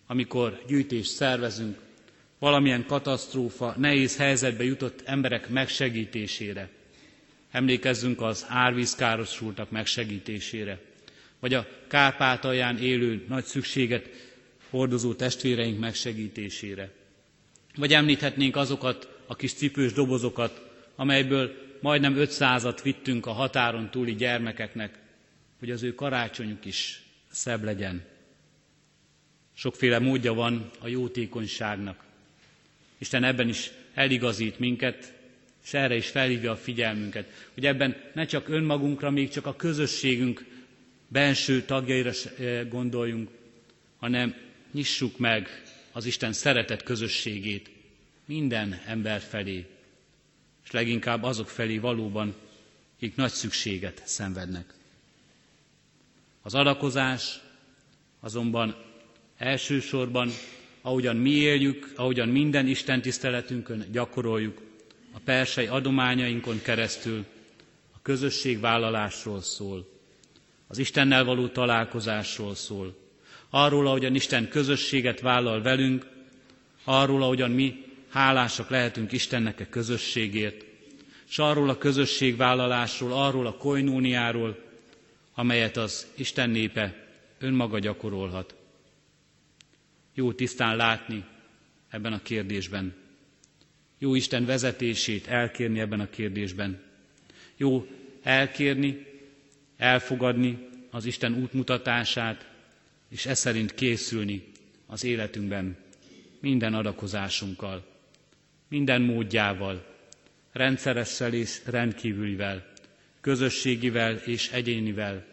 [0.07, 1.77] Amikor gyűjtést szervezünk,
[2.39, 6.69] valamilyen katasztrófa, nehéz helyzetbe jutott emberek megsegítésére,
[7.51, 10.79] emlékezzünk az árvízkárosultak megsegítésére,
[11.39, 14.09] vagy a Kárpátalján élő nagy szükséget
[14.69, 16.91] hordozó testvéreink megsegítésére.
[17.75, 20.61] Vagy említhetnénk azokat a kis cipős dobozokat,
[20.95, 24.99] amelyből majdnem 500-at vittünk a határon túli gyermekeknek,
[25.59, 28.03] hogy az ő karácsonyuk is szebb legyen.
[29.53, 32.03] Sokféle módja van a jótékonyságnak.
[32.97, 35.13] Isten ebben is eligazít minket,
[35.63, 40.45] és erre is felhívja a figyelmünket, hogy ebben ne csak önmagunkra, még csak a közösségünk
[41.07, 43.29] benső tagjaira eh, gondoljunk,
[43.99, 44.35] hanem
[44.71, 47.69] nyissuk meg az Isten szeretett közösségét
[48.25, 49.65] minden ember felé,
[50.73, 52.33] leginkább azok felé valóban,
[52.95, 54.73] akik nagy szükséget szenvednek.
[56.41, 57.39] Az adakozás
[58.19, 58.75] azonban
[59.37, 60.29] elsősorban,
[60.81, 64.61] ahogyan mi éljük, ahogyan minden Isten tiszteletünkön gyakoroljuk,
[65.13, 67.25] a persei adományainkon keresztül
[67.95, 69.89] a közösségvállalásról szól,
[70.67, 72.95] az Istennel való találkozásról szól,
[73.49, 76.07] arról, ahogyan Isten közösséget vállal velünk,
[76.83, 80.65] arról, ahogyan mi hálásak lehetünk Istennek a közösségért,
[81.29, 84.63] és arról a közösségvállalásról, arról a koinóniáról,
[85.33, 87.07] amelyet az Isten népe
[87.39, 88.55] önmaga gyakorolhat.
[90.13, 91.23] Jó tisztán látni
[91.89, 92.93] ebben a kérdésben.
[93.97, 96.81] Jó Isten vezetését elkérni ebben a kérdésben.
[97.57, 97.87] Jó
[98.23, 99.05] elkérni,
[99.77, 102.49] elfogadni az Isten útmutatását,
[103.09, 104.43] és e szerint készülni
[104.85, 105.77] az életünkben
[106.39, 107.91] minden adakozásunkkal,
[108.73, 109.85] minden módjával,
[110.51, 112.65] rendszeressel és rendkívülivel,
[113.21, 115.25] közösségivel és egyénivel,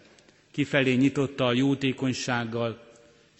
[0.50, 2.88] kifelé nyitottal, jótékonysággal,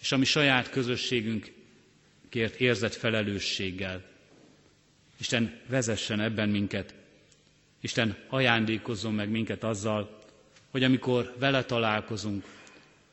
[0.01, 4.03] és ami saját közösségünkért érzett felelősséggel.
[5.19, 6.93] Isten vezessen ebben minket,
[7.81, 10.19] Isten ajándékozzon meg minket azzal,
[10.69, 12.43] hogy amikor vele találkozunk,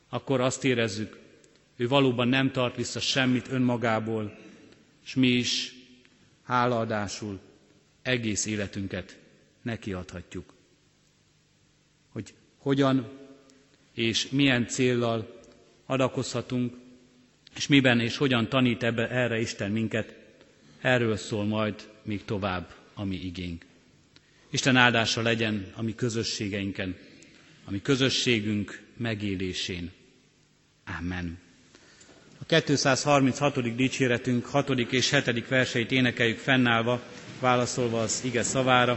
[0.09, 1.17] akkor azt érezzük,
[1.75, 4.37] ő valóban nem tart vissza semmit önmagából,
[5.05, 5.77] és mi is
[6.49, 7.39] hálaadásul
[8.01, 9.17] egész életünket
[9.61, 10.53] neki adhatjuk.
[12.09, 13.09] Hogy hogyan
[13.93, 15.39] és milyen céllal
[15.85, 16.73] adakozhatunk,
[17.55, 20.15] és miben és hogyan tanít ebbe, erre Isten minket,
[20.81, 23.65] erről szól majd még tovább a mi igénk.
[24.49, 26.95] Isten áldása legyen a mi közösségeinken,
[27.65, 29.91] a mi közösségünk megélésén.
[30.99, 31.39] Amen.
[32.51, 33.75] A 236.
[33.75, 34.69] dicséretünk 6.
[34.69, 35.47] és 7.
[35.47, 37.01] verseit énekeljük fennállva,
[37.39, 38.91] válaszolva az ige szavára.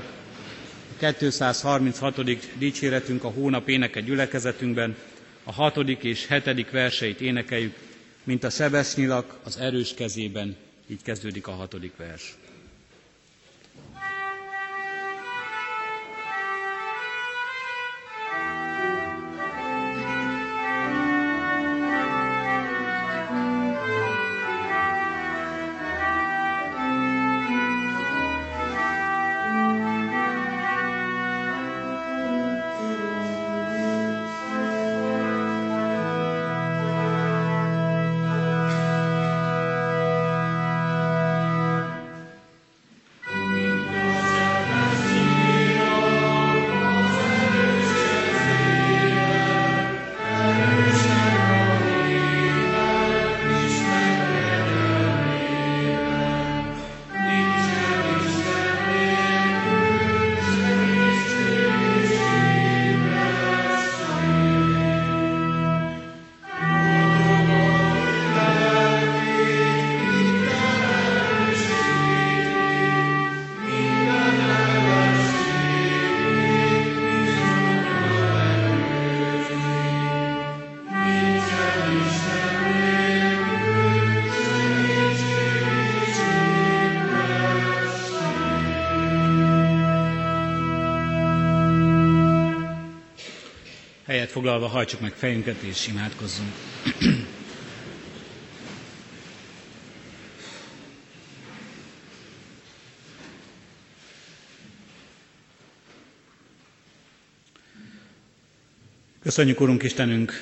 [1.01, 2.59] A 236.
[2.59, 4.97] dicséretünk a hónap éneke gyülekezetünkben,
[5.45, 5.77] a 6.
[5.89, 6.71] és 7.
[6.71, 7.75] verseit énekeljük,
[8.25, 12.35] mint a sebes nyilak az erős kezében, így kezdődik a hatodik vers.
[94.43, 96.53] Helyet foglalva hajtsuk meg fejünket és imádkozzunk.
[109.23, 110.33] Köszönjük, Urunk Istenünk,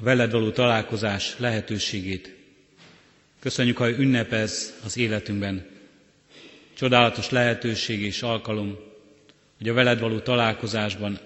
[0.00, 2.34] a veled való találkozás lehetőségét.
[3.40, 5.66] Köszönjük, ha ünnepez az életünkben.
[6.74, 8.78] Csodálatos lehetőség és alkalom,
[9.58, 11.18] hogy a veled való találkozásban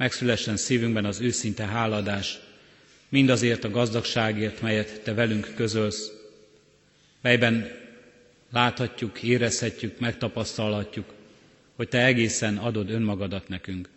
[0.00, 2.38] megszülessen szívünkben az őszinte háladás,
[3.08, 6.10] mindazért a gazdagságért, melyet Te velünk közölsz,
[7.20, 7.70] melyben
[8.52, 11.12] láthatjuk, érezhetjük, megtapasztalhatjuk,
[11.76, 13.88] hogy Te egészen adod önmagadat nekünk.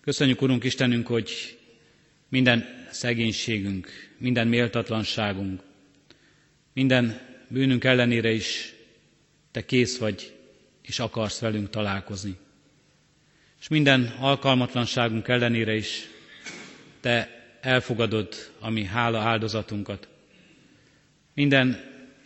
[0.00, 1.58] Köszönjük, Urunk Istenünk, hogy
[2.28, 5.62] minden szegénységünk, minden méltatlanságunk,
[6.72, 8.74] minden bűnünk ellenére is
[9.50, 10.32] Te kész vagy,
[10.82, 12.36] és akarsz velünk találkozni
[13.60, 16.08] és minden alkalmatlanságunk ellenére is
[17.00, 20.08] Te elfogadod a mi hála áldozatunkat.
[21.34, 21.84] Minden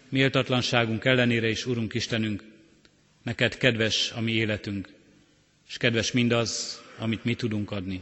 [0.09, 2.45] méltatlanságunk ellenére is, Urunk Istenünk,
[3.23, 4.89] neked kedves a mi életünk,
[5.69, 8.01] és kedves mindaz, amit mi tudunk adni.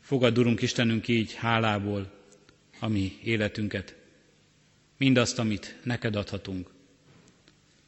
[0.00, 2.12] Fogad, Urunk Istenünk, így hálából
[2.78, 3.94] a mi életünket,
[4.96, 6.70] mindazt, amit neked adhatunk.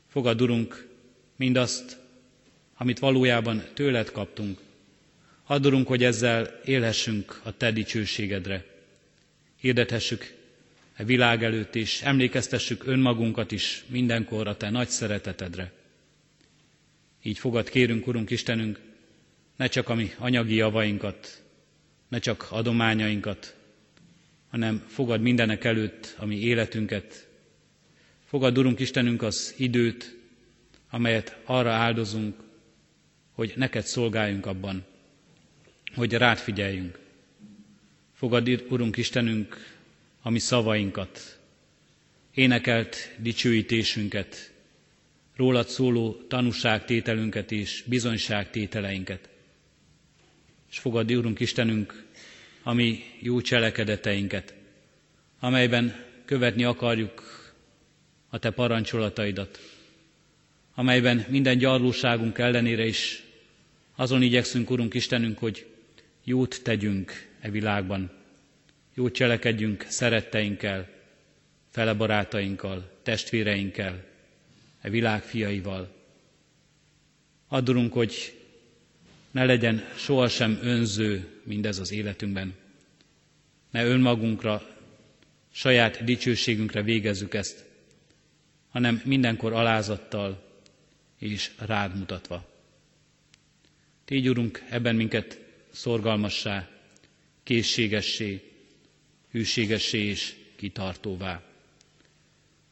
[0.09, 0.89] Fogad, Urunk,
[1.37, 2.02] mindazt,
[2.83, 4.61] amit valójában tőled kaptunk.
[5.45, 8.65] Adorunk, hogy ezzel élhessünk a te dicsőségedre.
[9.61, 10.35] Hirdethessük
[10.95, 15.73] e világ előtt is, emlékeztessük önmagunkat is mindenkor a te nagy szeretetedre.
[17.23, 18.81] Így fogad kérünk, Urunk Istenünk,
[19.57, 21.43] ne csak a mi anyagi javainkat,
[22.09, 23.57] ne csak adományainkat,
[24.51, 27.29] hanem fogad mindenek előtt a mi életünket.
[28.25, 30.17] Fogad, Urunk Istenünk, az időt,
[30.91, 32.51] amelyet arra áldozunk,
[33.33, 34.85] hogy neked szolgáljunk abban,
[35.95, 36.99] hogy rád figyeljünk.
[38.15, 39.57] Fogad, Urunk Istenünk,
[40.23, 41.39] a mi szavainkat,
[42.35, 44.53] énekelt dicsőítésünket,
[45.37, 49.29] rólad szóló tanúságtételünket és bizonyságtételeinket.
[50.71, 52.05] És fogad, Urunk Istenünk,
[52.63, 54.55] a mi jó cselekedeteinket,
[55.41, 57.23] amelyben követni akarjuk
[58.29, 59.61] a Te parancsolataidat,
[60.75, 63.22] amelyben minden gyarlóságunk ellenére is
[64.03, 65.67] azon igyekszünk, Urunk Istenünk, hogy
[66.25, 68.11] jót tegyünk e világban,
[68.95, 70.89] jót cselekedjünk szeretteinkkel,
[71.71, 74.05] fele barátainkkal, testvéreinkkel,
[74.81, 75.95] e világ fiaival.
[77.49, 78.39] Addurunk, hogy
[79.31, 82.55] ne legyen sohasem önző mindez az életünkben.
[83.71, 84.63] Ne önmagunkra,
[85.53, 87.65] saját dicsőségünkre végezzük ezt,
[88.71, 90.43] hanem mindenkor alázattal,
[91.19, 92.52] és rád mutatva.
[94.05, 95.41] Tégy, Urunk, ebben minket
[95.71, 96.69] szorgalmassá,
[97.43, 98.51] készségessé,
[99.31, 101.43] hűségessé és kitartóvá.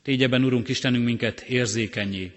[0.02, 2.32] Tégy ebben, Urunk Istenünk, minket érzékenyé,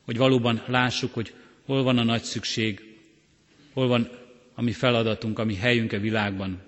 [0.00, 1.34] hogy valóban lássuk, hogy
[1.64, 2.96] hol van a nagy szükség,
[3.72, 4.10] hol van
[4.54, 6.62] a mi feladatunk, a mi helyünk a világban,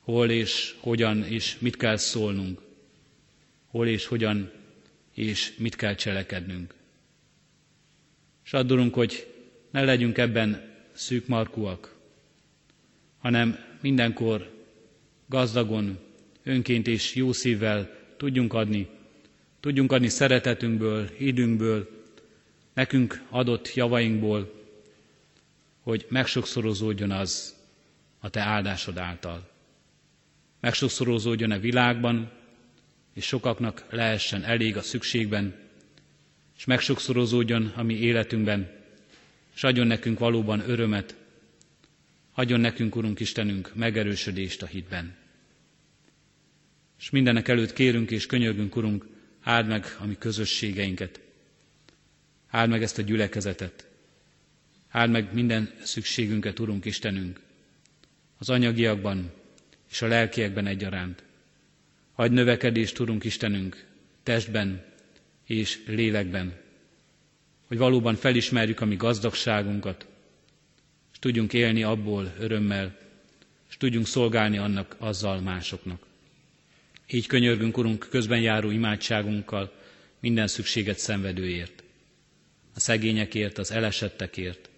[0.00, 2.60] hol és hogyan és mit kell szólnunk,
[3.66, 4.50] hol és hogyan
[5.14, 6.74] és mit kell cselekednünk.
[8.44, 9.33] És addulunk, hogy
[9.74, 10.62] ne legyünk ebben
[10.92, 11.94] szűkmarkúak,
[13.18, 14.50] hanem mindenkor
[15.26, 15.98] gazdagon,
[16.42, 18.88] önként és jó szívvel tudjunk adni,
[19.60, 21.88] tudjunk adni szeretetünkből, időnkből,
[22.74, 24.52] nekünk adott javainkból,
[25.80, 27.54] hogy megsokszorozódjon az
[28.20, 29.48] a Te áldásod által.
[30.60, 32.30] Megsokszorozódjon a világban,
[33.14, 35.54] és sokaknak lehessen elég a szükségben,
[36.56, 38.82] és megsokszorozódjon a mi életünkben,
[39.54, 41.16] és adjon nekünk valóban örömet,
[42.34, 45.16] adjon nekünk, Urunk Istenünk, megerősödést a hitben.
[46.98, 49.06] És mindenek előtt kérünk és könyörgünk, Urunk,
[49.42, 51.20] áld meg a mi közösségeinket,
[52.48, 53.88] áld meg ezt a gyülekezetet,
[54.88, 57.40] áld meg minden szükségünket, Urunk Istenünk,
[58.38, 59.32] az anyagiakban
[59.90, 61.22] és a lelkiekben egyaránt.
[62.14, 63.84] Adj növekedést, Urunk Istenünk,
[64.22, 64.84] testben
[65.46, 66.63] és lélekben,
[67.74, 70.06] hogy valóban felismerjük a mi gazdagságunkat,
[71.12, 72.96] és tudjunk élni abból örömmel,
[73.68, 76.06] és tudjunk szolgálni annak azzal másoknak.
[77.10, 79.72] Így könyörgünk, Urunk, közben járó imádságunkkal
[80.20, 81.82] minden szükséget szenvedőért,
[82.74, 84.70] a szegényekért, az elesettekért,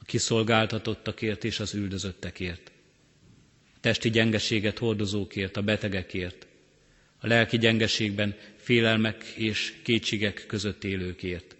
[0.00, 2.70] a kiszolgáltatottakért és az üldözöttekért,
[3.74, 6.46] a testi gyengeséget hordozókért, a betegekért,
[7.18, 11.54] a lelki gyengeségben félelmek és kétségek között élőkért.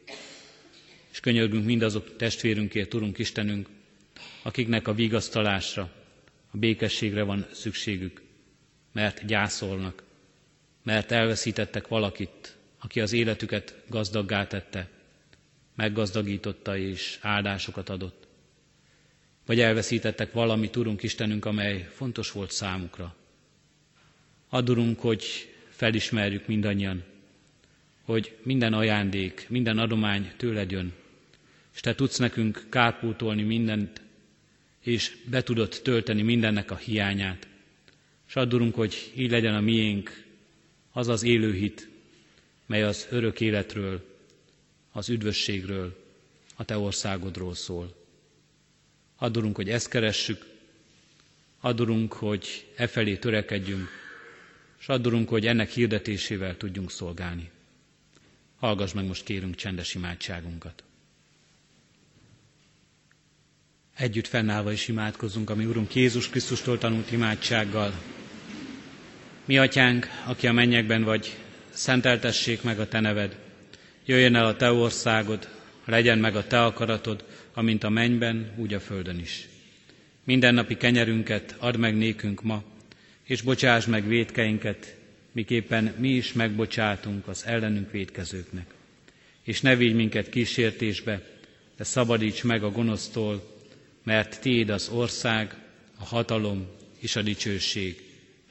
[1.20, 3.68] És könyörgünk mindazok testvérünkért, Urunk Istenünk,
[4.42, 5.90] akiknek a vigasztalásra,
[6.50, 8.22] a békességre van szükségük,
[8.92, 10.02] mert gyászolnak,
[10.82, 14.88] mert elveszítettek valakit, aki az életüket gazdaggá tette,
[15.74, 18.26] meggazdagította és áldásokat adott.
[19.46, 23.16] Vagy elveszítettek valamit, Urunk Istenünk, amely fontos volt számukra.
[24.48, 25.24] Adurunk, hogy
[25.68, 27.04] felismerjük mindannyian,
[28.02, 30.98] hogy minden ajándék, minden adomány tőled jön,
[31.74, 34.00] és Te tudsz nekünk kárpótolni mindent,
[34.80, 37.48] és be tudod tölteni mindennek a hiányát.
[38.28, 40.24] És addurunk, hogy így legyen a miénk
[40.92, 41.88] az az élő hit,
[42.66, 44.08] mely az örök életről,
[44.92, 46.04] az üdvösségről,
[46.56, 47.94] a Te országodról szól.
[49.16, 50.46] Addurunk, hogy ezt keressük,
[51.60, 53.88] addurunk, hogy e felé törekedjünk,
[54.80, 57.50] és addurunk, hogy ennek hirdetésével tudjunk szolgálni.
[58.58, 60.84] Hallgass meg most kérünk csendes imádságunkat.
[64.01, 67.92] Együtt fennállva is imádkozunk, ami Urunk Jézus Krisztustól tanult imádsággal.
[69.44, 71.36] Mi atyánk, aki a mennyekben vagy,
[71.70, 73.36] szenteltessék meg a te neved.
[74.05, 75.48] Jöjjön el a te országod,
[75.84, 77.24] legyen meg a te akaratod,
[77.55, 79.48] amint a mennyben, úgy a földön is.
[80.24, 82.62] Mindennapi kenyerünket add meg nékünk ma,
[83.24, 84.96] és bocsáss meg védkeinket,
[85.32, 88.66] miképpen mi is megbocsátunk az ellenünk védkezőknek.
[89.42, 91.22] És ne vigy minket kísértésbe,
[91.76, 93.59] de szabadíts meg a gonosztól,
[94.03, 95.55] mert Tiéd az ország,
[95.98, 96.66] a hatalom
[96.98, 98.03] és a dicsőség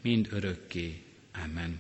[0.02, 1.02] mind örökké.
[1.44, 1.80] Amen.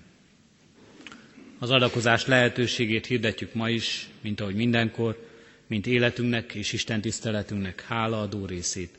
[1.60, 5.28] Az adakozás lehetőségét hirdetjük ma is, mint ahogy mindenkor,
[5.68, 8.98] mint életünknek és Isten tiszteletünknek hálaadó részét.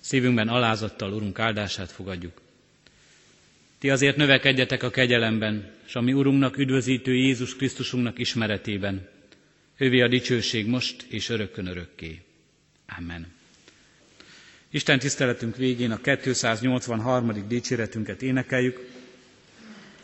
[0.00, 2.42] Szívünkben alázattal Urunk áldását fogadjuk.
[3.78, 9.08] Ti azért növekedjetek a kegyelemben, és a mi Urunknak, üdvözítő Jézus Krisztusunknak ismeretében.
[9.76, 12.22] Ővé a dicsőség most és örökkön örökké.
[12.98, 13.26] Amen.
[14.74, 17.44] Isten tiszteletünk végén a 283.
[17.48, 18.88] dicséretünket énekeljük.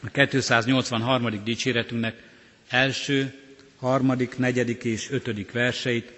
[0.00, 1.42] A 283.
[1.44, 2.22] dicséretünknek
[2.68, 3.32] első,
[3.76, 6.12] harmadik, negyedik és ötödik verseit,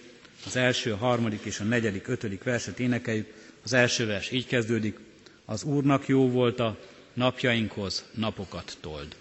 [0.47, 3.27] az első, harmadik és a negyedik, ötödik verset énekeljük.
[3.65, 4.99] Az első vers így kezdődik.
[5.45, 6.79] Az Úrnak jó volt a
[7.15, 9.17] napjainkhoz napokat told.